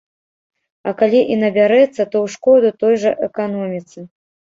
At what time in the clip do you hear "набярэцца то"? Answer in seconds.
1.43-2.07